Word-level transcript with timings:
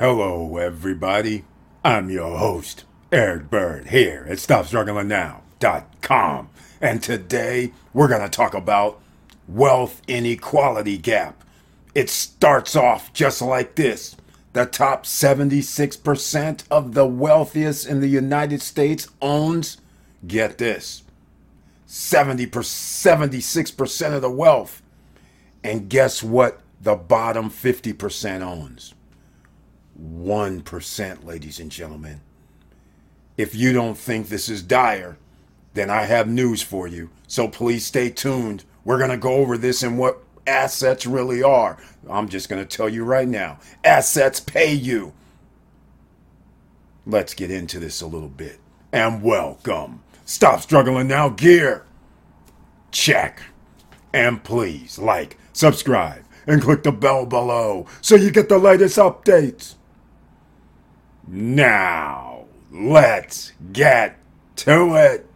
Hello, 0.00 0.56
everybody. 0.56 1.44
I'm 1.84 2.08
your 2.08 2.38
host, 2.38 2.84
Eric 3.12 3.50
Bird, 3.50 3.88
here 3.88 4.26
at 4.30 4.38
StopStrugglingNow.com. 4.38 6.48
And 6.80 7.02
today 7.02 7.72
we're 7.92 8.08
going 8.08 8.22
to 8.22 8.30
talk 8.30 8.54
about 8.54 8.98
wealth 9.46 10.00
inequality 10.08 10.96
gap. 10.96 11.44
It 11.94 12.08
starts 12.08 12.74
off 12.74 13.12
just 13.12 13.42
like 13.42 13.74
this 13.74 14.16
the 14.54 14.64
top 14.64 15.04
76% 15.04 16.64
of 16.70 16.94
the 16.94 17.06
wealthiest 17.06 17.86
in 17.86 18.00
the 18.00 18.08
United 18.08 18.62
States 18.62 19.06
owns, 19.20 19.76
get 20.26 20.56
this, 20.56 21.02
70 21.84 22.46
76% 22.46 24.14
of 24.14 24.22
the 24.22 24.30
wealth. 24.30 24.80
And 25.62 25.90
guess 25.90 26.22
what 26.22 26.62
the 26.80 26.96
bottom 26.96 27.50
50% 27.50 28.40
owns? 28.40 28.94
1%, 30.00 31.24
ladies 31.24 31.60
and 31.60 31.70
gentlemen. 31.70 32.20
If 33.36 33.54
you 33.54 33.72
don't 33.72 33.96
think 33.96 34.28
this 34.28 34.48
is 34.48 34.62
dire, 34.62 35.16
then 35.74 35.90
I 35.90 36.02
have 36.02 36.28
news 36.28 36.62
for 36.62 36.86
you. 36.86 37.10
So 37.26 37.48
please 37.48 37.86
stay 37.86 38.10
tuned. 38.10 38.64
We're 38.84 38.98
going 38.98 39.10
to 39.10 39.16
go 39.16 39.34
over 39.34 39.56
this 39.56 39.82
and 39.82 39.98
what 39.98 40.22
assets 40.46 41.06
really 41.06 41.42
are. 41.42 41.78
I'm 42.08 42.28
just 42.28 42.48
going 42.48 42.66
to 42.66 42.76
tell 42.76 42.88
you 42.88 43.04
right 43.04 43.28
now 43.28 43.58
assets 43.84 44.40
pay 44.40 44.72
you. 44.72 45.12
Let's 47.06 47.34
get 47.34 47.50
into 47.50 47.78
this 47.78 48.00
a 48.00 48.06
little 48.06 48.28
bit. 48.28 48.58
And 48.92 49.22
welcome. 49.22 50.02
Stop 50.24 50.60
struggling 50.60 51.08
now, 51.08 51.28
gear. 51.28 51.84
Check. 52.90 53.42
And 54.12 54.42
please 54.42 54.98
like, 54.98 55.38
subscribe, 55.52 56.24
and 56.46 56.60
click 56.60 56.82
the 56.82 56.92
bell 56.92 57.26
below 57.26 57.86
so 58.00 58.16
you 58.16 58.30
get 58.30 58.48
the 58.48 58.58
latest 58.58 58.96
updates. 58.96 59.76
Now, 61.32 62.46
let's 62.72 63.52
get 63.72 64.18
to 64.56 64.96
it. 64.96 65.29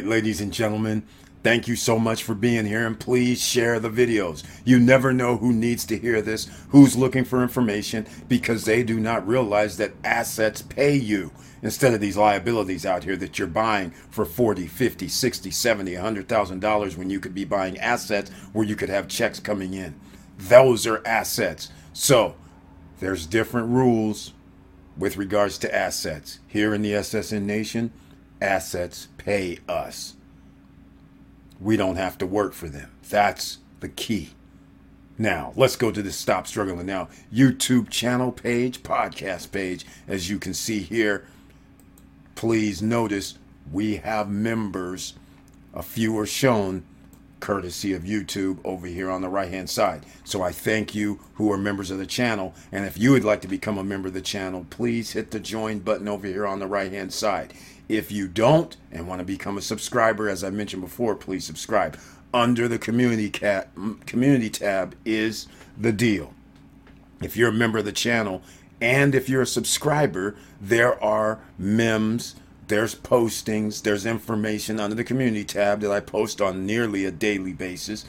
Right, 0.00 0.08
ladies 0.08 0.40
and 0.40 0.50
gentlemen, 0.50 1.02
thank 1.42 1.68
you 1.68 1.76
so 1.76 1.98
much 1.98 2.22
for 2.22 2.34
being 2.34 2.64
here 2.64 2.86
and 2.86 2.98
please 2.98 3.42
share 3.42 3.78
the 3.78 3.90
videos. 3.90 4.42
You 4.64 4.80
never 4.80 5.12
know 5.12 5.36
who 5.36 5.52
needs 5.52 5.84
to 5.86 5.98
hear 5.98 6.22
this, 6.22 6.48
who's 6.70 6.96
looking 6.96 7.24
for 7.24 7.42
information 7.42 8.06
because 8.26 8.64
they 8.64 8.82
do 8.82 8.98
not 8.98 9.28
realize 9.28 9.76
that 9.76 9.92
assets 10.02 10.62
pay 10.62 10.96
you 10.96 11.32
instead 11.62 11.92
of 11.92 12.00
these 12.00 12.16
liabilities 12.16 12.86
out 12.86 13.04
here 13.04 13.16
that 13.16 13.38
you're 13.38 13.46
buying 13.46 13.90
for 13.90 14.24
40, 14.24 14.66
50, 14.66 15.06
60, 15.06 15.50
70, 15.50 15.94
100,000 15.94 16.60
dollars 16.60 16.96
when 16.96 17.10
you 17.10 17.20
could 17.20 17.34
be 17.34 17.44
buying 17.44 17.76
assets 17.78 18.30
where 18.54 18.66
you 18.66 18.76
could 18.76 18.88
have 18.88 19.06
checks 19.06 19.38
coming 19.38 19.74
in. 19.74 20.00
Those 20.38 20.86
are 20.86 21.06
assets. 21.06 21.68
So, 21.92 22.36
there's 23.00 23.26
different 23.26 23.68
rules 23.68 24.32
with 24.96 25.18
regards 25.18 25.58
to 25.58 25.74
assets. 25.74 26.38
Here 26.48 26.72
in 26.72 26.80
the 26.80 26.92
SSN 26.92 27.42
Nation, 27.42 27.92
assets 28.40 29.08
pay 29.18 29.58
us. 29.68 30.14
We 31.60 31.76
don't 31.76 31.96
have 31.96 32.18
to 32.18 32.26
work 32.26 32.52
for 32.52 32.68
them. 32.68 32.90
That's 33.08 33.58
the 33.80 33.88
key. 33.88 34.30
Now, 35.18 35.52
let's 35.54 35.76
go 35.76 35.90
to 35.90 36.00
the 36.00 36.12
Stop 36.12 36.46
Struggling 36.46 36.86
Now 36.86 37.08
YouTube 37.32 37.90
channel 37.90 38.32
page, 38.32 38.82
podcast 38.82 39.52
page. 39.52 39.84
As 40.08 40.30
you 40.30 40.38
can 40.38 40.54
see 40.54 40.80
here, 40.80 41.26
please 42.34 42.80
notice 42.80 43.36
we 43.70 43.96
have 43.96 44.30
members. 44.30 45.14
A 45.74 45.82
few 45.82 46.18
are 46.18 46.26
shown 46.26 46.84
courtesy 47.40 47.92
of 47.92 48.02
YouTube 48.02 48.58
over 48.64 48.86
here 48.86 49.10
on 49.10 49.22
the 49.22 49.28
right 49.28 49.50
hand 49.50 49.68
side. 49.68 50.06
So 50.24 50.42
I 50.42 50.52
thank 50.52 50.94
you 50.94 51.20
who 51.34 51.50
are 51.52 51.58
members 51.58 51.90
of 51.90 51.98
the 51.98 52.06
channel. 52.06 52.54
And 52.70 52.86
if 52.86 52.98
you 52.98 53.12
would 53.12 53.24
like 53.24 53.40
to 53.42 53.48
become 53.48 53.78
a 53.78 53.84
member 53.84 54.08
of 54.08 54.14
the 54.14 54.20
channel, 54.20 54.66
please 54.70 55.12
hit 55.12 55.30
the 55.30 55.40
join 55.40 55.80
button 55.80 56.08
over 56.08 56.26
here 56.26 56.46
on 56.46 56.60
the 56.60 56.66
right 56.66 56.92
hand 56.92 57.12
side. 57.12 57.52
If 57.90 58.12
you 58.12 58.28
don't 58.28 58.76
and 58.92 59.08
want 59.08 59.18
to 59.18 59.24
become 59.24 59.58
a 59.58 59.60
subscriber, 59.60 60.28
as 60.28 60.44
I 60.44 60.50
mentioned 60.50 60.80
before, 60.80 61.16
please 61.16 61.44
subscribe. 61.44 61.98
Under 62.32 62.68
the 62.68 62.78
community 62.78 63.28
cat 63.28 63.68
community 64.06 64.48
tab 64.48 64.94
is 65.04 65.48
the 65.76 65.90
deal. 65.90 66.32
If 67.20 67.36
you're 67.36 67.48
a 67.48 67.52
member 67.52 67.78
of 67.78 67.84
the 67.84 67.90
channel 67.90 68.42
and 68.80 69.12
if 69.12 69.28
you're 69.28 69.42
a 69.42 69.46
subscriber, 69.46 70.36
there 70.60 71.02
are 71.02 71.40
memes, 71.58 72.36
there's 72.68 72.94
postings, 72.94 73.82
there's 73.82 74.06
information 74.06 74.78
under 74.78 74.94
the 74.94 75.02
community 75.02 75.42
tab 75.44 75.80
that 75.80 75.90
I 75.90 75.98
post 75.98 76.40
on 76.40 76.64
nearly 76.64 77.04
a 77.04 77.10
daily 77.10 77.52
basis. 77.52 78.04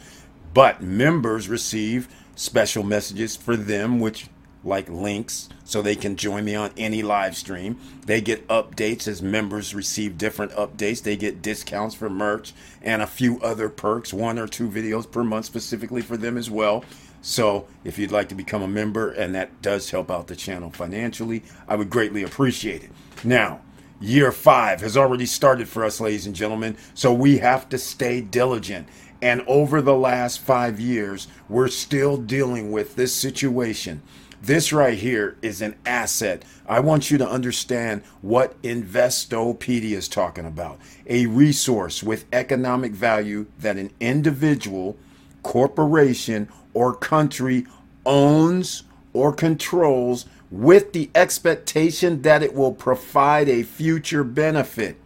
But 0.53 0.84
members 0.84 1.50
receive 1.50 2.08
special 2.36 2.84
messages 2.84 3.36
for 3.36 3.58
them, 3.58 4.00
which 4.00 4.28
like 4.64 4.90
links 4.90 5.50
so 5.64 5.82
they 5.82 5.96
can 5.96 6.16
join 6.16 6.46
me 6.46 6.56
on 6.56 6.72
any 6.78 7.02
live 7.02 7.36
stream. 7.36 7.78
They 8.06 8.22
get 8.22 8.48
updates 8.48 9.08
as 9.08 9.22
members 9.22 9.74
receive 9.74 10.18
different 10.18 10.52
updates. 10.54 11.02
They 11.02 11.16
get 11.16 11.42
discounts 11.42 11.96
for 11.96 12.10
merch 12.10 12.54
and 12.82 13.02
a 13.02 13.08
few 13.08 13.40
other 13.42 13.70
perks, 13.70 14.14
one 14.14 14.38
or 14.38 14.48
two 14.48 14.70
videos 14.70 15.10
per 15.10 15.24
month 15.24 15.46
specifically 15.46 16.02
for 16.02 16.18
them 16.18 16.38
as 16.38 16.50
well. 16.50 16.84
So, 17.24 17.68
if 17.84 18.00
you'd 18.00 18.12
like 18.12 18.30
to 18.30 18.36
become 18.36 18.64
a 18.64 18.68
member 18.68 19.12
and 19.12 19.36
that 19.36 19.62
does 19.62 19.92
help 19.92 20.10
out 20.10 20.28
the 20.28 20.36
channel 20.36 20.72
financially, 20.72 21.44
I 21.68 21.76
would 21.76 21.92
greatly 21.92 22.24
appreciate 22.24 22.84
it. 22.84 22.90
Now, 23.24 23.62
year 24.00 24.32
5 24.32 24.82
has 24.82 24.98
already 24.98 25.28
started 25.28 25.70
for 25.70 25.86
us 25.86 26.02
ladies 26.02 26.26
and 26.26 26.36
gentlemen, 26.36 26.78
so 26.96 27.14
we 27.14 27.38
have 27.38 27.70
to 27.70 27.78
stay 27.78 28.22
diligent. 28.22 28.88
And 29.22 29.44
over 29.46 29.84
the 29.84 29.96
last 29.96 30.40
5 30.40 30.80
years, 30.80 31.28
we're 31.48 31.68
still 31.68 32.18
dealing 32.18 32.72
with 32.72 32.96
this 32.96 33.14
situation 33.14 34.02
this 34.41 34.74
right 34.74 34.97
here 34.97 35.38
is 35.41 35.62
an 35.62 35.75
asset. 35.85 36.44
I 36.68 36.79
want 36.79 37.12
you 37.12 37.18
to 37.19 37.29
understand 37.29 38.03
what 38.22 38.59
Investopedia 38.63 39.91
is 39.91 40.07
talking 40.07 40.46
about 40.46 40.79
a 41.06 41.28
resource 41.28 42.02
with 42.02 42.25
economic 42.34 42.94
value 42.94 43.46
that 43.59 43.78
an 43.78 43.91
individual, 44.00 44.97
corporation, 45.44 46.50
or 46.74 46.96
country 46.96 47.68
owns 48.06 48.84
or 49.13 49.31
controls 49.31 50.25
with 50.50 50.94
the 50.94 51.12
expectation 51.13 52.23
that 52.23 52.41
it 52.41 52.53
will 52.53 52.73
provide 52.73 53.47
a 53.47 53.63
future 53.63 54.23
benefit. 54.23 54.97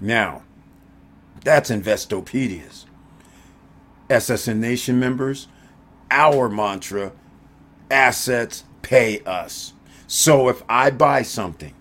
Now, 0.00 0.42
that's 1.42 1.70
Investopedia's. 1.70 2.84
SSN 4.10 4.58
Nation 4.58 5.00
members, 5.00 5.48
our 6.10 6.48
mantra 6.50 7.12
assets 7.90 8.64
pay 8.84 9.20
us. 9.20 9.72
So 10.06 10.48
if 10.48 10.62
I 10.68 10.90
buy 10.90 11.22
something 11.22 11.74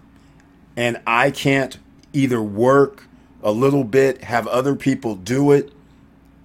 and 0.75 0.99
I 1.05 1.29
can't 1.29 1.77
either 2.13 2.41
work 2.41 3.03
a 3.43 3.51
little 3.51 3.83
bit, 3.83 4.23
have 4.23 4.47
other 4.47 4.75
people 4.75 5.15
do 5.15 5.51
it, 5.51 5.71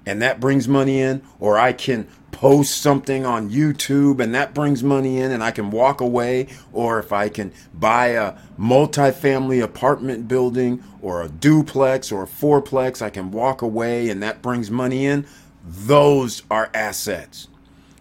and 0.05 0.21
that 0.21 0.41
brings 0.41 0.67
money 0.69 1.01
in, 1.01 1.23
or 1.39 1.59
I 1.59 1.73
can 1.73 2.09
post 2.33 2.81
something 2.81 3.27
on 3.27 3.51
YouTube 3.51 4.21
and 4.21 4.35
that 4.35 4.55
brings 4.55 4.83
money 4.83 5.19
in 5.19 5.33
and 5.33 5.43
I 5.43 5.51
can 5.51 5.71
walk 5.71 6.01
away, 6.01 6.49
or 6.73 6.99
if 6.99 7.13
I 7.13 7.29
can 7.29 7.53
buy 7.75 8.09
a 8.09 8.35
multifamily 8.59 9.63
apartment 9.63 10.29
building 10.29 10.83
or 11.03 11.23
a 11.23 11.29
duplex 11.29 12.13
or 12.13 12.23
a 12.23 12.27
fourplex, 12.27 13.03
I 13.03 13.11
can 13.11 13.31
walk 13.31 13.63
away 13.63 14.09
and 14.09 14.23
that 14.23 14.43
brings 14.43 14.71
money 14.71 15.07
in. 15.07 15.27
Those 15.65 16.43
are 16.51 16.71
assets. 16.75 17.49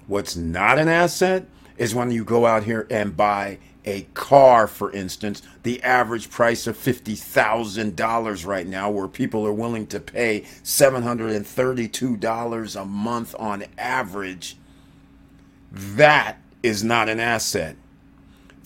What's 0.08 0.36
not 0.36 0.80
an 0.80 0.88
asset 0.88 1.48
is 1.78 1.96
when 1.96 2.12
you 2.12 2.24
go 2.24 2.46
out 2.46 2.64
here 2.64 2.88
and 2.90 3.18
buy 3.18 3.58
a 3.86 4.02
car, 4.14 4.68
for 4.68 4.92
instance, 4.92 5.42
the 5.64 5.82
average 5.82 6.30
price 6.30 6.68
of 6.68 6.78
$50,000 6.78 8.46
right 8.46 8.68
now, 8.68 8.90
where 8.90 9.08
people 9.08 9.48
are 9.48 9.54
willing 9.54 9.88
to 9.88 9.98
pay 10.00 10.42
$732 10.64 12.82
a 12.82 12.86
month 12.86 13.36
on 13.40 13.64
average, 13.78 14.58
that 15.72 16.38
is 16.62 16.84
not 16.84 17.08
an 17.08 17.22
asset. 17.22 17.78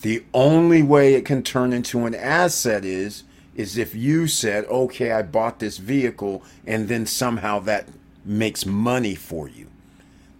The 0.00 0.24
only 0.34 0.82
way 0.82 1.14
it 1.14 1.24
can 1.24 1.44
turn 1.44 1.72
into 1.72 2.06
an 2.06 2.14
asset 2.14 2.84
is 2.84 3.22
is 3.54 3.76
if 3.76 3.94
you 3.94 4.26
said, 4.26 4.64
"Okay, 4.64 5.12
I 5.12 5.22
bought 5.22 5.60
this 5.60 5.76
vehicle," 5.76 6.42
and 6.66 6.88
then 6.88 7.06
somehow 7.06 7.60
that 7.60 7.86
makes 8.24 8.66
money 8.66 9.14
for 9.14 9.48
you. 9.48 9.68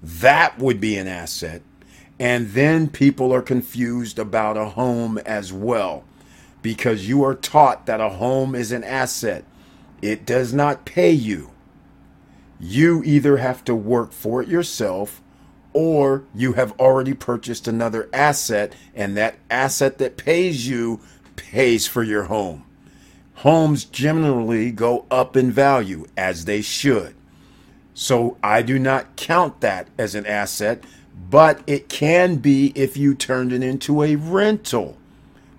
That 0.03 0.59
would 0.59 0.81
be 0.81 0.97
an 0.97 1.07
asset 1.07 1.63
And 2.23 2.51
then 2.51 2.89
people 2.89 3.35
are 3.35 3.43
confused 3.43 4.17
about 4.17 4.57
a 4.57 4.67
home 4.67 5.19
as 5.19 5.53
well 5.53 6.05
because 6.63 7.09
you 7.09 7.25
are 7.25 7.35
taught 7.35 7.87
that 7.87 8.01
a 8.01 8.11
home 8.11 8.55
is 8.55 8.71
an 8.71 8.85
asset. 8.85 9.45
It 10.01 10.25
does 10.25 10.53
not 10.55 10.85
pay 10.85 11.11
you. 11.11 11.51
You 12.61 13.03
either 13.03 13.39
have 13.39 13.65
to 13.65 13.75
work 13.75 14.13
for 14.13 14.41
it 14.41 14.47
yourself 14.47 15.21
or 15.73 16.23
you 16.33 16.53
have 16.53 16.79
already 16.79 17.13
purchased 17.13 17.67
another 17.67 18.09
asset, 18.13 18.73
and 18.95 19.17
that 19.17 19.35
asset 19.51 19.99
that 19.99 20.17
pays 20.17 20.69
you 20.69 21.01
pays 21.35 21.89
for 21.89 22.05
your 22.05 22.25
home. 22.25 22.65
Homes 23.37 23.85
generally 23.85 24.71
go 24.71 25.07
up 25.11 25.37
in 25.37 25.51
value, 25.51 26.07
as 26.17 26.45
they 26.45 26.63
should. 26.63 27.17
So 27.95 28.37
I 28.45 28.63
do 28.63 28.79
not 28.79 29.17
count 29.17 29.61
that 29.63 29.89
as 29.99 30.15
an 30.15 30.27
asset, 30.27 30.85
but 31.31 31.63
it 31.67 31.89
can 31.89 32.37
be 32.37 32.73
if 32.75 32.97
you 32.97 33.15
turned 33.15 33.53
it 33.53 33.63
into 33.63 34.03
a 34.03 34.17
rental, 34.17 34.97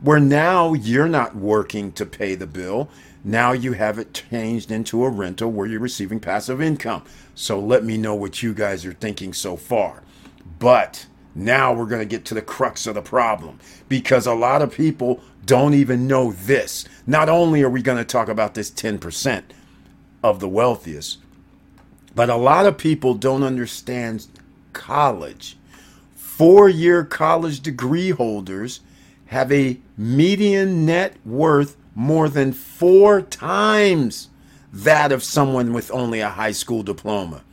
where 0.02 0.20
now 0.20 0.74
you're 0.74 1.08
not 1.08 1.36
working 1.36 1.92
to 1.94 2.06
pay 2.06 2.36
the 2.36 2.48
bill. 2.48 2.90
Now 3.24 3.54
you 3.54 3.74
have 3.74 3.98
it 3.98 4.14
changed 4.14 4.70
into 4.70 5.06
a 5.06 5.10
rental 5.10 5.50
where 5.50 5.66
you're 5.66 5.80
receiving 5.80 6.20
passive 6.20 6.62
income. 6.62 7.04
So 7.36 7.60
let 7.60 7.84
me 7.84 7.98
know 7.98 8.14
what 8.14 8.44
you 8.44 8.54
guys 8.54 8.86
are 8.86 8.94
thinking 8.94 9.34
so 9.34 9.56
far. 9.56 10.04
But 10.60 11.06
now 11.34 11.74
we're 11.74 11.86
going 11.86 12.02
to 12.02 12.06
get 12.06 12.26
to 12.26 12.34
the 12.34 12.42
crux 12.42 12.86
of 12.86 12.96
the 12.96 13.02
problem 13.02 13.60
because 13.88 14.28
a 14.28 14.34
lot 14.34 14.62
of 14.62 14.74
people 14.74 15.22
don't 15.46 15.74
even 15.74 16.08
know 16.08 16.34
this. 16.34 16.86
Not 17.08 17.30
only 17.30 17.64
are 17.64 17.70
we 17.70 17.82
going 17.82 17.98
to 17.98 18.04
talk 18.04 18.28
about 18.28 18.54
this 18.54 18.70
10% 18.70 19.44
of 20.22 20.40
the 20.40 20.50
wealthiest, 20.50 21.20
but 22.16 22.30
a 22.30 22.36
lot 22.36 22.66
of 22.66 22.78
people 22.78 23.14
don't 23.14 23.44
understand 23.44 24.28
college. 24.74 25.58
Four 26.16 26.68
year 26.68 27.04
college 27.06 27.62
degree 27.62 28.10
holders 28.10 28.82
have 29.28 29.52
a 29.52 29.80
median 29.98 30.86
net 30.86 31.16
worth 31.26 31.78
more 31.96 32.28
than 32.28 32.52
four 32.54 33.22
times 33.22 34.30
that 34.72 35.12
of 35.12 35.24
someone 35.24 35.72
with 35.74 35.92
only 35.92 36.20
a 36.20 36.30
high 36.30 36.52
school 36.52 36.84
diploma. 36.84 37.44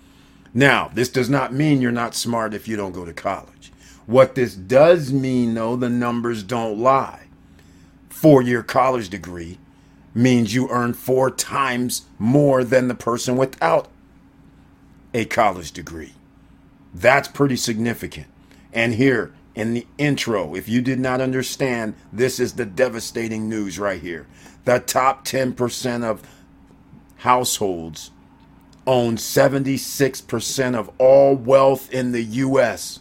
Now, 0.55 0.91
this 0.95 1.11
does 1.11 1.29
not 1.29 1.53
mean 1.53 1.81
you're 1.81 1.93
not 1.93 2.15
smart 2.15 2.55
if 2.55 2.67
you 2.67 2.77
don't 2.77 2.93
go 2.93 3.05
to 3.05 3.13
college. 3.13 3.71
What 4.07 4.35
this 4.35 4.55
does 4.55 5.13
mean, 5.13 5.55
though, 5.55 5.77
the 5.77 5.91
numbers 5.91 6.43
don't 6.43 6.79
lie. 6.79 7.27
Four 8.09 8.43
year 8.43 8.63
college 8.63 9.09
degree 9.09 9.59
means 10.15 10.55
you 10.55 10.69
earn 10.71 10.95
four 10.95 11.31
times 11.31 12.07
more 12.19 12.65
than 12.65 12.89
the 12.89 12.95
person 12.95 13.37
without 13.37 13.89
a 15.15 15.25
college 15.27 15.73
degree. 15.73 16.15
That's 16.95 17.29
pretty 17.29 17.57
significant. 17.57 18.27
And 18.73 18.95
here 18.95 19.33
in 19.55 19.75
the 19.75 19.87
intro, 19.99 20.55
if 20.55 20.69
you 20.69 20.81
did 20.81 20.99
not 20.99 21.21
understand, 21.21 21.95
this 22.13 22.41
is 22.41 22.55
the 22.55 22.67
devastating 22.67 23.49
news 23.49 23.79
right 23.79 24.01
here. 24.01 24.27
The 24.65 24.79
top 24.79 25.25
10% 25.25 26.05
of 26.05 26.23
households 27.17 28.11
own 28.87 29.17
76% 29.17 30.75
of 30.75 30.91
all 30.99 31.37
wealth 31.37 31.93
in 31.93 32.13
the 32.13 32.23
US. 32.23 33.01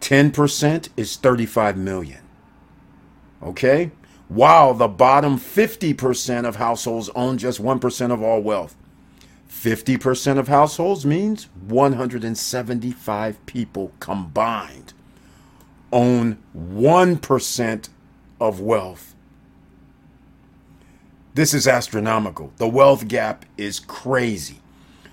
10% 0.00 0.88
is 0.96 1.16
35 1.16 1.76
million. 1.76 2.20
Okay? 3.42 3.90
While 4.28 4.74
the 4.74 4.88
bottom 4.88 5.38
50% 5.38 6.46
of 6.46 6.56
households 6.56 7.08
own 7.10 7.38
just 7.38 7.62
1% 7.62 8.12
of 8.12 8.22
all 8.22 8.42
wealth. 8.42 8.76
50% 9.62 10.38
of 10.38 10.48
households 10.48 11.06
means 11.06 11.48
175 11.66 13.46
people 13.46 13.92
combined 14.00 14.92
own 15.94 16.36
1% 16.56 17.88
of 18.40 18.60
wealth. 18.60 19.14
This 21.34 21.54
is 21.54 21.68
astronomical. 21.68 22.52
The 22.56 22.68
wealth 22.68 23.06
gap 23.08 23.46
is 23.56 23.78
crazy. 23.78 24.60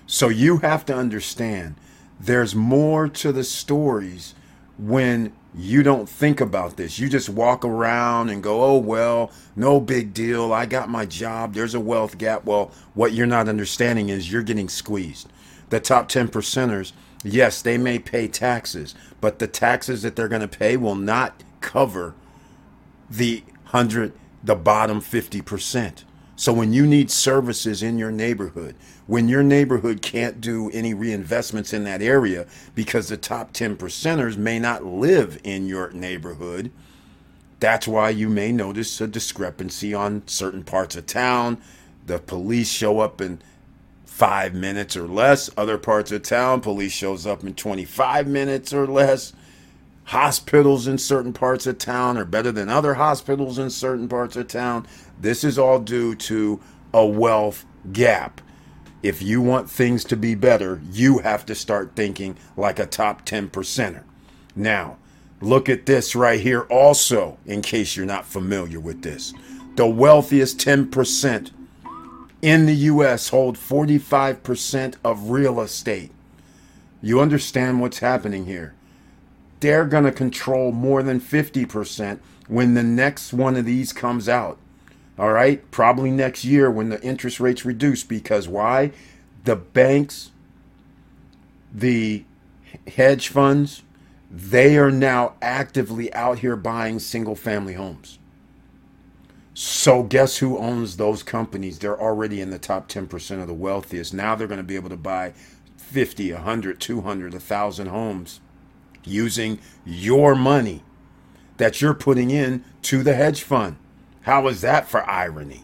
So 0.06 0.28
you 0.28 0.58
have 0.58 0.84
to 0.86 0.94
understand 0.94 1.76
there's 2.20 2.54
more 2.54 3.08
to 3.08 3.32
the 3.32 3.44
stories 3.44 4.34
when 4.76 5.32
you 5.54 5.82
don't 5.82 6.08
think 6.08 6.40
about 6.40 6.76
this. 6.76 6.98
You 6.98 7.08
just 7.08 7.28
walk 7.28 7.64
around 7.64 8.30
and 8.30 8.42
go, 8.42 8.62
oh, 8.62 8.78
well, 8.78 9.30
no 9.54 9.80
big 9.80 10.14
deal. 10.14 10.52
I 10.52 10.64
got 10.64 10.88
my 10.88 11.04
job. 11.04 11.52
There's 11.52 11.74
a 11.74 11.80
wealth 11.80 12.16
gap. 12.16 12.44
Well, 12.44 12.70
what 12.94 13.12
you're 13.12 13.26
not 13.26 13.48
understanding 13.48 14.08
is 14.08 14.32
you're 14.32 14.42
getting 14.42 14.68
squeezed. 14.68 15.28
The 15.68 15.80
top 15.80 16.08
10 16.08 16.28
percenters, 16.28 16.92
yes, 17.22 17.60
they 17.60 17.76
may 17.76 17.98
pay 17.98 18.28
taxes, 18.28 18.94
but 19.20 19.38
the 19.38 19.46
taxes 19.46 20.02
that 20.02 20.16
they're 20.16 20.28
going 20.28 20.40
to 20.42 20.48
pay 20.48 20.76
will 20.76 20.94
not 20.94 21.42
cover 21.60 22.14
the 23.10 23.42
100, 23.70 24.12
the 24.42 24.56
bottom 24.56 25.00
50%. 25.00 26.04
So 26.36 26.52
when 26.52 26.72
you 26.72 26.86
need 26.86 27.10
services 27.10 27.82
in 27.82 27.98
your 27.98 28.10
neighborhood, 28.10 28.74
when 29.06 29.28
your 29.28 29.42
neighborhood 29.42 30.02
can't 30.02 30.40
do 30.40 30.70
any 30.70 30.94
reinvestments 30.94 31.74
in 31.74 31.84
that 31.84 32.02
area 32.02 32.46
because 32.74 33.08
the 33.08 33.16
top 33.16 33.52
10 33.52 33.76
percenters 33.76 34.36
may 34.36 34.58
not 34.58 34.84
live 34.84 35.38
in 35.44 35.66
your 35.66 35.90
neighborhood, 35.92 36.70
that's 37.60 37.86
why 37.86 38.10
you 38.10 38.28
may 38.28 38.50
notice 38.50 39.00
a 39.00 39.06
discrepancy 39.06 39.94
on 39.94 40.26
certain 40.26 40.64
parts 40.64 40.96
of 40.96 41.06
town. 41.06 41.58
The 42.06 42.18
police 42.18 42.68
show 42.68 43.00
up 43.00 43.20
in 43.20 43.40
five 44.04 44.54
minutes 44.54 44.96
or 44.96 45.06
less. 45.06 45.48
Other 45.56 45.78
parts 45.78 46.10
of 46.10 46.22
town, 46.22 46.60
police 46.60 46.92
shows 46.92 47.26
up 47.26 47.44
in 47.44 47.54
25 47.54 48.26
minutes 48.26 48.72
or 48.72 48.86
less. 48.86 49.32
Hospitals 50.12 50.86
in 50.86 50.98
certain 50.98 51.32
parts 51.32 51.66
of 51.66 51.78
town 51.78 52.18
are 52.18 52.26
better 52.26 52.52
than 52.52 52.68
other 52.68 52.92
hospitals 52.92 53.58
in 53.58 53.70
certain 53.70 54.10
parts 54.10 54.36
of 54.36 54.46
town. 54.46 54.86
This 55.18 55.42
is 55.42 55.58
all 55.58 55.78
due 55.78 56.14
to 56.16 56.60
a 56.92 57.06
wealth 57.06 57.64
gap. 57.94 58.42
If 59.02 59.22
you 59.22 59.40
want 59.40 59.70
things 59.70 60.04
to 60.04 60.16
be 60.18 60.34
better, 60.34 60.82
you 60.90 61.20
have 61.20 61.46
to 61.46 61.54
start 61.54 61.92
thinking 61.96 62.36
like 62.58 62.78
a 62.78 62.84
top 62.84 63.24
10 63.24 63.48
percenter. 63.48 64.02
Now, 64.54 64.98
look 65.40 65.70
at 65.70 65.86
this 65.86 66.14
right 66.14 66.40
here 66.40 66.64
also, 66.64 67.38
in 67.46 67.62
case 67.62 67.96
you're 67.96 68.04
not 68.04 68.26
familiar 68.26 68.80
with 68.80 69.00
this. 69.00 69.32
The 69.76 69.86
wealthiest 69.86 70.58
10% 70.58 71.52
in 72.42 72.66
the 72.66 72.74
U.S. 72.74 73.30
hold 73.30 73.56
45% 73.56 74.96
of 75.02 75.30
real 75.30 75.58
estate. 75.62 76.10
You 77.00 77.18
understand 77.18 77.80
what's 77.80 78.00
happening 78.00 78.44
here. 78.44 78.74
They're 79.62 79.84
going 79.84 80.02
to 80.02 80.10
control 80.10 80.72
more 80.72 81.04
than 81.04 81.20
50% 81.20 82.18
when 82.48 82.74
the 82.74 82.82
next 82.82 83.32
one 83.32 83.56
of 83.56 83.64
these 83.64 83.92
comes 83.92 84.28
out. 84.28 84.58
All 85.16 85.30
right, 85.30 85.70
probably 85.70 86.10
next 86.10 86.44
year 86.44 86.68
when 86.68 86.88
the 86.88 87.00
interest 87.00 87.38
rates 87.38 87.64
reduce 87.64 88.02
because 88.02 88.48
why? 88.48 88.90
The 89.44 89.54
banks, 89.54 90.32
the 91.72 92.24
hedge 92.88 93.28
funds, 93.28 93.84
they 94.28 94.76
are 94.78 94.90
now 94.90 95.34
actively 95.40 96.12
out 96.12 96.40
here 96.40 96.56
buying 96.56 96.98
single 96.98 97.36
family 97.36 97.74
homes. 97.74 98.18
So 99.54 100.02
guess 100.02 100.38
who 100.38 100.58
owns 100.58 100.96
those 100.96 101.22
companies? 101.22 101.78
They're 101.78 102.00
already 102.00 102.40
in 102.40 102.50
the 102.50 102.58
top 102.58 102.88
10% 102.88 103.40
of 103.40 103.46
the 103.46 103.54
wealthiest. 103.54 104.12
Now 104.12 104.34
they're 104.34 104.48
going 104.48 104.58
to 104.58 104.64
be 104.64 104.74
able 104.74 104.90
to 104.90 104.96
buy 104.96 105.34
50, 105.76 106.32
100, 106.32 106.80
200, 106.80 107.32
1,000 107.32 107.86
homes 107.86 108.40
using 109.04 109.58
your 109.84 110.34
money 110.34 110.82
that 111.56 111.80
you're 111.80 111.94
putting 111.94 112.30
in 112.30 112.62
to 112.82 113.02
the 113.02 113.14
hedge 113.14 113.42
fund. 113.42 113.76
How 114.22 114.46
is 114.48 114.60
that 114.60 114.88
for 114.88 115.08
irony? 115.08 115.62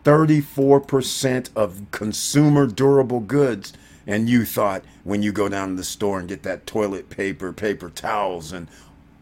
34% 0.04 1.50
of 1.54 1.82
consumer 1.90 2.66
durable 2.66 3.20
goods. 3.20 3.74
And 4.06 4.28
you 4.28 4.46
thought 4.46 4.82
when 5.02 5.22
you 5.22 5.30
go 5.30 5.50
down 5.50 5.68
to 5.68 5.74
the 5.74 5.84
store 5.84 6.18
and 6.18 6.28
get 6.28 6.42
that 6.44 6.66
toilet 6.66 7.10
paper, 7.10 7.52
paper 7.52 7.90
towels, 7.90 8.50
and 8.50 8.66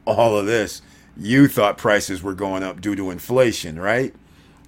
all 0.05 0.39
of 0.39 0.47
this, 0.47 0.83
you 1.17 1.49
thought 1.49 1.79
prices 1.79 2.23
were 2.23 2.35
going 2.35 2.63
up 2.63 2.81
due 2.81 2.95
to 2.95 3.11
inflation, 3.11 3.79
right? 3.79 4.15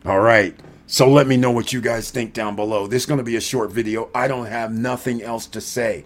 All 0.04 0.20
right. 0.20 0.56
So 0.86 1.08
let 1.08 1.26
me 1.26 1.36
know 1.36 1.50
what 1.50 1.72
you 1.72 1.80
guys 1.80 2.10
think 2.10 2.34
down 2.34 2.56
below. 2.56 2.86
This 2.86 3.02
is 3.02 3.06
going 3.06 3.18
to 3.18 3.24
be 3.24 3.36
a 3.36 3.40
short 3.40 3.72
video. 3.72 4.10
I 4.14 4.28
don't 4.28 4.46
have 4.46 4.72
nothing 4.72 5.22
else 5.22 5.46
to 5.48 5.60
say. 5.60 6.04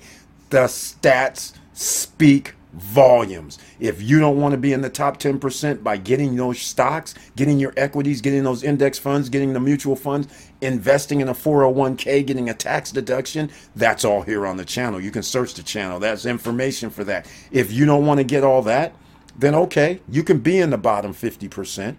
The 0.50 0.64
stats 0.64 1.52
speak 1.73 2.54
volumes. 2.73 3.58
If 3.80 4.00
you 4.00 4.20
don't 4.20 4.40
want 4.40 4.52
to 4.52 4.58
be 4.58 4.73
in 4.73 4.82
the 4.82 4.90
top 4.90 5.18
10% 5.18 5.82
by 5.82 5.97
getting 5.97 6.37
those 6.37 6.61
stocks, 6.61 7.14
getting 7.35 7.58
your 7.58 7.73
equities, 7.76 8.20
getting 8.20 8.44
those 8.44 8.62
index 8.62 8.99
funds, 8.99 9.28
getting 9.28 9.52
the 9.52 9.61
mutual 9.61 9.97
funds, 9.97 10.28
investing 10.61 11.20
in 11.20 11.28
a 11.28 11.35
401k, 11.35 12.25
getting 12.25 12.49
a 12.49 12.54
tax 12.54 12.92
deduction, 12.92 13.50
that's 13.75 14.04
all 14.04 14.23
here 14.23 14.47
on 14.47 14.58
the 14.58 14.64
channel. 14.64 15.00
You 15.00 15.11
can 15.11 15.23
search 15.25 15.54
the 15.54 15.62
channel. 15.62 15.99
That's 15.99 16.25
information 16.25 16.90
for 16.90 17.02
that. 17.04 17.26
If 17.50 17.73
you 17.73 17.85
don't 17.85 18.06
want 18.06 18.18
to 18.18 18.25
get 18.25 18.44
all 18.44 18.62
that, 18.62 18.94
then 19.37 19.54
okay, 19.54 20.00
you 20.08 20.23
can 20.23 20.38
be 20.38 20.58
in 20.58 20.70
the 20.70 20.78
bottom 20.78 21.12
50%. 21.12 21.97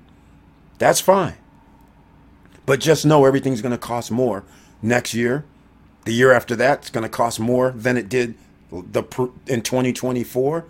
That's 0.77 1.01
fine. 1.01 1.35
But 2.69 2.81
just 2.81 3.03
know 3.03 3.25
everything's 3.25 3.63
going 3.63 3.71
to 3.71 3.79
cost 3.79 4.11
more 4.11 4.43
next 4.83 5.15
year. 5.15 5.43
The 6.05 6.11
year 6.11 6.31
after 6.31 6.55
that, 6.57 6.81
it's 6.81 6.91
going 6.91 7.01
to 7.01 7.09
cost 7.09 7.39
more 7.39 7.71
than 7.71 7.97
it 7.97 8.09
did 8.09 8.35
the 8.69 9.01
in 9.47 9.63
2024. 9.63 10.65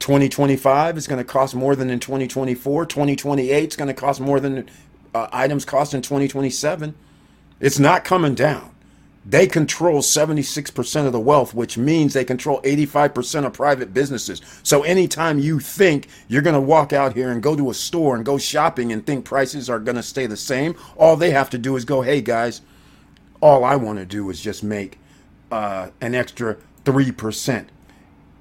2025 0.00 0.98
is 0.98 1.06
going 1.06 1.16
to 1.16 1.24
cost 1.24 1.54
more 1.54 1.74
than 1.74 1.88
in 1.88 1.98
2024. 1.98 2.84
2028 2.84 3.68
is 3.70 3.74
going 3.74 3.88
to 3.88 3.94
cost 3.94 4.20
more 4.20 4.38
than 4.38 4.68
uh, 5.14 5.28
items 5.32 5.64
cost 5.64 5.94
in 5.94 6.02
2027. 6.02 6.94
It's 7.58 7.78
not 7.78 8.04
coming 8.04 8.34
down. 8.34 8.69
They 9.24 9.46
control 9.46 10.00
76% 10.00 11.06
of 11.06 11.12
the 11.12 11.20
wealth, 11.20 11.52
which 11.52 11.76
means 11.76 12.14
they 12.14 12.24
control 12.24 12.60
85% 12.62 13.44
of 13.44 13.52
private 13.52 13.92
businesses. 13.92 14.40
So 14.62 14.82
anytime 14.82 15.38
you 15.38 15.60
think 15.60 16.08
you're 16.26 16.40
going 16.40 16.54
to 16.54 16.60
walk 16.60 16.94
out 16.94 17.14
here 17.14 17.30
and 17.30 17.42
go 17.42 17.54
to 17.54 17.68
a 17.68 17.74
store 17.74 18.16
and 18.16 18.24
go 18.24 18.38
shopping 18.38 18.92
and 18.92 19.04
think 19.04 19.26
prices 19.26 19.68
are 19.68 19.78
going 19.78 19.96
to 19.96 20.02
stay 20.02 20.26
the 20.26 20.38
same, 20.38 20.74
all 20.96 21.16
they 21.16 21.32
have 21.32 21.50
to 21.50 21.58
do 21.58 21.76
is 21.76 21.84
go, 21.84 22.00
hey 22.00 22.22
guys, 22.22 22.62
all 23.42 23.62
I 23.62 23.76
want 23.76 23.98
to 23.98 24.06
do 24.06 24.30
is 24.30 24.40
just 24.40 24.64
make 24.64 24.98
uh, 25.50 25.90
an 26.00 26.14
extra 26.14 26.56
3%. 26.84 27.66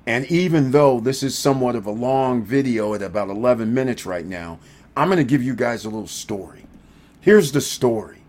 And 0.05 0.25
even 0.31 0.71
though 0.71 1.01
this 1.01 1.23
is 1.23 1.37
somewhat 1.37 1.75
of 1.75 1.85
a 1.85 1.91
long 1.91 2.41
video 2.41 2.93
at 2.93 3.01
about 3.01 3.29
11 3.29 3.73
minutes 3.73 4.05
right 4.05 4.25
now, 4.25 4.59
I'm 4.95 5.07
going 5.09 5.17
to 5.17 5.23
give 5.23 5.43
you 5.43 5.55
guys 5.55 5.85
a 5.85 5.89
little 5.89 6.07
story. 6.07 6.65
Here's 7.19 7.51
the 7.51 7.61
story. 7.61 8.21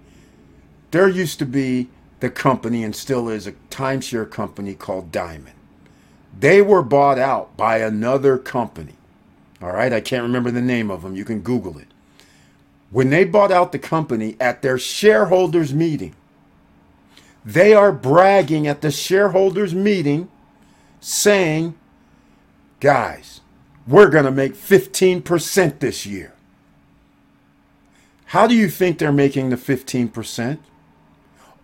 There 0.91 1.09
used 1.09 1.39
to 1.39 1.47
be 1.47 1.89
the 2.21 2.31
company 2.31 2.85
and 2.85 2.95
still 2.95 3.29
is 3.29 3.47
a 3.47 3.53
timeshare 3.71 4.31
company 4.31 4.75
called 4.75 5.11
Diamond. 5.11 5.57
They 6.39 6.63
were 6.63 6.83
bought 6.83 7.19
out 7.19 7.57
by 7.57 7.79
another 7.79 8.39
company. 8.39 8.95
All 9.61 9.73
right, 9.73 9.93
I 9.93 10.01
can't 10.01 10.23
remember 10.23 10.51
the 10.51 10.61
name 10.61 10.91
of 10.91 11.03
them. 11.03 11.17
You 11.17 11.25
can 11.25 11.41
Google 11.41 11.79
it. 11.79 11.89
When 12.91 13.11
they 13.11 13.25
bought 13.25 13.53
out 13.53 13.73
the 13.73 13.79
company 13.79 14.37
at 14.41 14.63
their 14.63 14.79
shareholders 14.79 15.75
meeting, 15.75 16.15
they 17.45 17.75
are 17.75 17.93
bragging 17.93 18.67
at 18.67 18.81
the 18.81 18.91
shareholders 18.91 19.75
meeting 19.75 20.29
saying, 21.01 21.75
guys, 22.81 23.41
we're 23.87 24.11
going 24.11 24.25
to 24.25 24.31
make 24.31 24.55
15% 24.55 25.79
this 25.79 26.05
year. 26.05 26.35
How 28.27 28.47
do 28.47 28.55
you 28.55 28.69
think 28.69 28.99
they're 28.99 29.13
making 29.13 29.51
the 29.51 29.57
15%? 29.57 30.59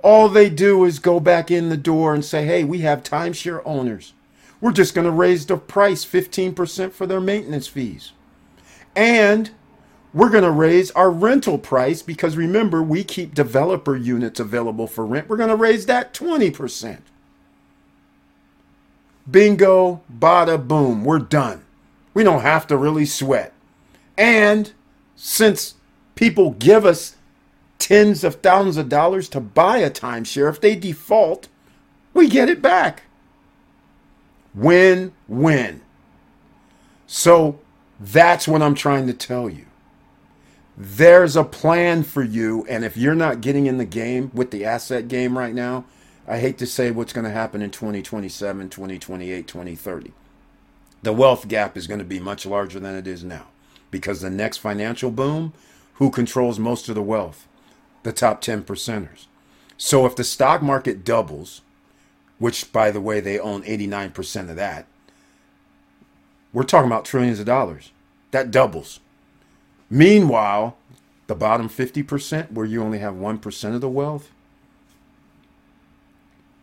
All 0.07 0.29
they 0.29 0.49
do 0.49 0.85
is 0.85 1.01
go 1.01 1.19
back 1.19 1.51
in 1.51 1.69
the 1.69 1.77
door 1.77 2.15
and 2.15 2.25
say, 2.25 2.45
hey, 2.47 2.63
we 2.63 2.83
have 2.83 3.03
timeshare 3.03 3.61
owners. 3.65 4.13
We're 4.61 4.71
just 4.71 4.95
going 4.95 5.05
to 5.05 5.11
raise 5.11 5.45
the 5.45 5.57
price 5.57 6.05
15% 6.05 6.93
for 6.93 7.09
their 7.09 7.21
maintenance 7.21 7.67
fees. 7.67 8.13
And 8.95 9.51
we're 10.15 10.31
going 10.31 10.45
to 10.45 10.51
raise 10.53 10.93
our 10.93 11.11
rental 11.11 11.59
price 11.59 12.03
because 12.03 12.37
remember, 12.37 12.85
we 12.85 13.03
keep 13.03 13.35
developer 13.35 13.97
units 13.97 14.39
available 14.39 14.87
for 14.87 15.05
rent. 15.05 15.29
We're 15.29 15.39
going 15.39 15.49
to 15.49 15.57
raise 15.57 15.87
that 15.87 16.15
20%. 16.15 16.99
Bingo, 19.29 20.03
bada 20.17 20.69
boom, 20.69 21.05
we're 21.05 21.19
done. 21.19 21.65
We 22.15 22.23
don't 22.23 22.43
have 22.43 22.69
to 22.69 22.77
really 22.77 23.07
sweat. 23.07 23.53
And 24.17 24.73
since 25.17 25.75
people 26.15 26.53
give 26.53 26.85
us 26.85 27.17
tens 27.79 28.25
of 28.25 28.37
thousands 28.37 28.77
of 28.77 28.89
dollars 28.89 29.29
to 29.31 29.41
buy 29.41 29.79
a 29.79 29.91
timeshare. 29.91 30.49
If 30.49 30.61
they 30.61 30.75
default, 30.75 31.49
we 32.15 32.29
get 32.29 32.49
it 32.49 32.63
back. 32.63 33.05
Win 34.55 35.13
win. 35.29 35.83
So 37.07 37.61
that's 38.01 38.49
what 38.49 38.63
I'm 38.63 38.75
trying 38.75 39.07
to 39.07 39.13
tell 39.13 39.49
you. 39.49 39.67
There's 40.77 41.37
a 41.37 41.45
plan 41.45 42.03
for 42.03 42.23
you. 42.23 42.67
And 42.69 42.85
if 42.85 42.97
you're 42.97 43.15
not 43.15 43.41
getting 43.41 43.67
in 43.67 43.79
the 43.79 43.85
game 43.85 44.31
with 44.35 44.51
the 44.51 44.65
asset 44.65 45.09
game 45.09 45.39
right 45.39 45.55
now, 45.55 45.85
I 46.29 46.39
hate 46.39 46.59
to 46.59 46.67
say 46.67 46.91
what's 46.91 47.13
going 47.13 47.25
to 47.25 47.31
happen 47.31 47.63
in 47.63 47.71
2027, 47.71 48.69
2028, 48.69 49.47
2030. 49.47 50.13
The 51.03 51.13
wealth 51.13 51.49
gap 51.49 51.77
is 51.77 51.87
going 51.87 52.01
to 52.01 52.05
be 52.05 52.19
much 52.19 52.45
larger 52.45 52.81
than 52.81 52.97
it 52.97 53.07
is 53.07 53.23
now 53.23 53.47
because 53.91 54.21
the 54.21 54.31
next 54.31 54.59
financial 54.59 55.11
boom, 55.11 55.53
who 55.95 56.11
controls 56.11 56.59
most 56.59 56.89
of 56.89 56.95
the 56.95 57.03
wealth? 57.03 57.47
The 58.07 58.13
top 58.13 58.41
10 58.41 58.63
percenters. 58.63 59.27
So 59.77 60.07
if 60.07 60.15
the 60.15 60.23
stock 60.23 60.63
market 60.63 61.05
doubles, 61.05 61.61
which 62.39 62.73
by 62.73 62.93
the 62.93 63.01
way, 63.01 63.19
they 63.19 63.37
own 63.37 63.65
89% 63.65 64.49
of 64.49 64.55
that, 64.55 64.87
we're 66.53 66.63
talking 66.63 66.87
about 66.87 67.05
trillions 67.05 67.41
of 67.41 67.47
dollars. 67.47 67.91
That 68.31 68.53
doubles. 68.53 69.01
Meanwhile, 69.91 70.77
the 71.27 71.35
bottom 71.35 71.69
50%, 71.69 72.53
where 72.53 72.65
you 72.65 72.81
only 72.81 73.01
have 73.01 73.15
1% 73.15 73.75
of 73.75 73.81
the 73.81 73.89
wealth, 73.89 74.31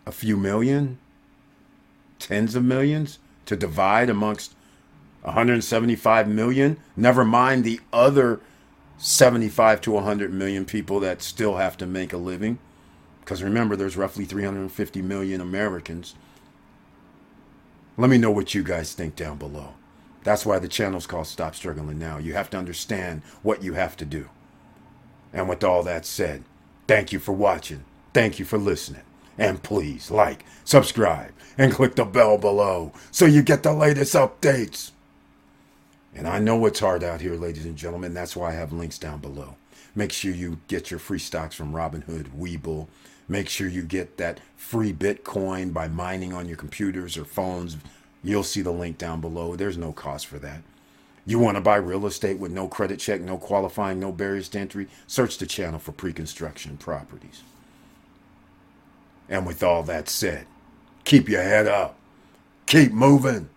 a 0.05 0.13
few 0.13 0.37
million, 0.37 0.97
tens 2.19 2.55
of 2.55 2.63
millions 2.63 3.19
to 3.47 3.57
divide 3.57 4.09
amongst 4.09 4.55
175 5.23 6.29
million, 6.29 6.77
never 6.95 7.25
mind 7.25 7.65
the 7.65 7.81
other 7.91 8.39
75 9.03 9.81
to 9.81 9.91
100 9.91 10.31
million 10.31 10.63
people 10.63 11.01
that 11.01 11.21
still 11.21 11.57
have 11.57 11.75
to 11.75 11.85
make 11.85 12.13
a 12.13 12.17
living. 12.17 12.57
Because 13.19 13.43
remember, 13.43 13.75
there's 13.75 13.97
roughly 13.97 14.23
350 14.23 15.01
million 15.01 15.41
Americans. 15.41 16.15
Let 17.97 18.09
me 18.09 18.17
know 18.17 18.31
what 18.31 18.53
you 18.53 18.63
guys 18.63 18.93
think 18.93 19.17
down 19.17 19.37
below. 19.37 19.73
That's 20.23 20.45
why 20.45 20.57
the 20.57 20.69
channel's 20.69 21.05
called 21.05 21.27
Stop 21.27 21.53
Struggling 21.53 21.99
Now. 21.99 22.17
You 22.17 22.31
have 22.33 22.49
to 22.51 22.57
understand 22.57 23.23
what 23.41 23.61
you 23.61 23.73
have 23.73 23.97
to 23.97 24.05
do. 24.05 24.29
And 25.33 25.49
with 25.49 25.65
all 25.65 25.83
that 25.83 26.05
said, 26.05 26.45
thank 26.87 27.11
you 27.11 27.19
for 27.19 27.33
watching. 27.33 27.83
Thank 28.13 28.39
you 28.39 28.45
for 28.45 28.57
listening. 28.57 29.03
And 29.37 29.61
please 29.61 30.11
like, 30.11 30.45
subscribe, 30.63 31.33
and 31.57 31.73
click 31.73 31.95
the 31.95 32.05
bell 32.05 32.37
below 32.37 32.93
so 33.11 33.25
you 33.25 33.41
get 33.41 33.63
the 33.63 33.73
latest 33.73 34.15
updates. 34.15 34.92
And 36.15 36.27
I 36.27 36.39
know 36.39 36.65
it's 36.65 36.79
hard 36.79 37.03
out 37.03 37.21
here, 37.21 37.35
ladies 37.35 37.65
and 37.65 37.75
gentlemen. 37.75 38.13
That's 38.13 38.35
why 38.35 38.49
I 38.49 38.53
have 38.53 38.71
links 38.71 38.97
down 38.97 39.19
below. 39.19 39.55
Make 39.95 40.11
sure 40.11 40.31
you 40.31 40.59
get 40.67 40.91
your 40.91 40.99
free 40.99 41.19
stocks 41.19 41.55
from 41.55 41.73
Robinhood, 41.73 42.29
Webull. 42.37 42.87
Make 43.27 43.49
sure 43.49 43.67
you 43.67 43.83
get 43.83 44.17
that 44.17 44.39
free 44.57 44.93
Bitcoin 44.93 45.73
by 45.73 45.87
mining 45.87 46.33
on 46.33 46.47
your 46.47 46.57
computers 46.57 47.17
or 47.17 47.25
phones. 47.25 47.77
You'll 48.23 48.43
see 48.43 48.61
the 48.61 48.71
link 48.71 48.97
down 48.97 49.21
below. 49.21 49.55
There's 49.55 49.77
no 49.77 49.91
cost 49.91 50.27
for 50.27 50.39
that. 50.39 50.61
You 51.25 51.39
want 51.39 51.55
to 51.55 51.61
buy 51.61 51.77
real 51.77 52.05
estate 52.05 52.37
with 52.37 52.51
no 52.51 52.67
credit 52.67 52.99
check, 52.99 53.21
no 53.21 53.37
qualifying, 53.37 53.99
no 53.99 54.11
barriers 54.11 54.49
to 54.49 54.59
entry? 54.59 54.87
Search 55.07 55.37
the 55.37 55.45
channel 55.45 55.79
for 55.79 55.93
pre-construction 55.93 56.77
properties. 56.77 57.43
And 59.29 59.45
with 59.45 59.63
all 59.63 59.83
that 59.83 60.09
said, 60.09 60.45
keep 61.05 61.29
your 61.29 61.41
head 61.41 61.65
up, 61.65 61.97
keep 62.65 62.91
moving, 62.91 63.49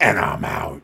and 0.00 0.18
I'm 0.18 0.44
out. 0.44 0.82